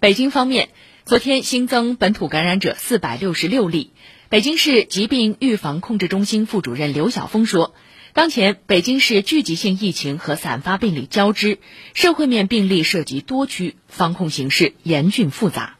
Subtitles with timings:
[0.00, 0.68] 北京方面，
[1.04, 3.90] 昨天新增本土感染者四百六十六例。
[4.28, 7.74] 北京市疾病预防控制中心副主任刘晓峰说，
[8.12, 11.58] 当前北京市聚集性疫情和散发病例交织，
[11.94, 15.76] 社会面病例涉及多区，防控形势严峻复杂。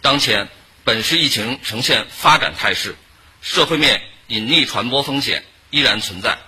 [0.00, 0.48] 当前
[0.82, 2.96] 本市疫情呈现发展态势，
[3.40, 6.38] 社会面隐匿传播风险依然存在。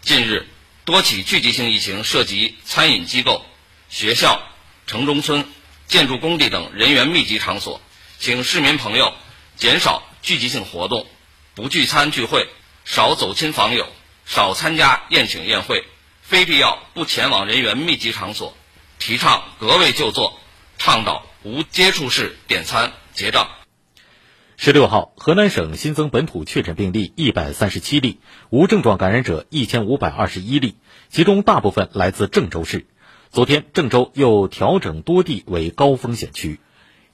[0.00, 0.48] 近日，
[0.84, 3.44] 多起聚集性疫情涉及餐饮机构、
[3.88, 4.42] 学校、
[4.88, 5.44] 城中村。
[5.92, 7.82] 建筑工地等人员密集场所，
[8.18, 9.12] 请市民朋友
[9.56, 11.06] 减少聚集性活动，
[11.54, 12.48] 不聚餐聚会，
[12.86, 13.86] 少走亲访友，
[14.24, 15.84] 少参加宴请宴会，
[16.22, 18.56] 非必要不前往人员密集场所，
[18.98, 20.40] 提倡隔位就坐，
[20.78, 23.50] 倡导无接触式点餐结账。
[24.56, 28.18] 十六号，河南省新增本土确诊病例一百三十七例，
[28.48, 30.76] 无症状感染者一千五百二十一例，
[31.10, 32.86] 其中大部分来自郑州市。
[33.32, 36.60] 昨天，郑州又调整多地为高风险区。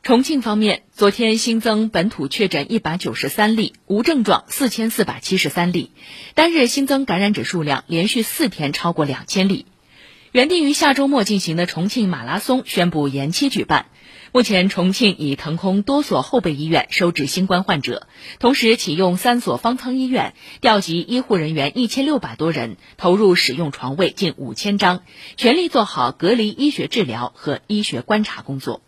[0.02, 5.92] 重庆方面，昨天新增本土确诊一百九十三例，无症状四千四百七十三例，
[6.34, 9.66] 单日新增感染者数量连续四天超过两千例。
[10.38, 13.86] 原定于下周末进行的重庆马拉松宣布延期举办。
[14.30, 18.06] 目前，重庆已腾空多所后备医院收治新冠患者，
[18.38, 25.02] 同时启用三所方舱医院，调集医护人员一千六百多人，投入使用床位近五千张，
[25.36, 28.82] 全力做好隔离医学治疗和医学观察工作。